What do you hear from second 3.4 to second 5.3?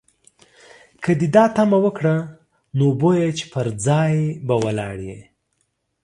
پر ځای به ولاړ یې.